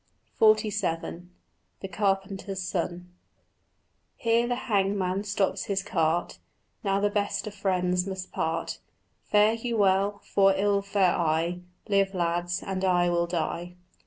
[0.39, 1.27] XLVII
[1.81, 3.11] THE CARPENTER'S SON
[4.15, 6.39] "Here the hangman stops his cart:
[6.83, 8.79] Now the best of friends must part.
[9.25, 13.75] Fare you well, for ill fare I: Live, lads, and I will die."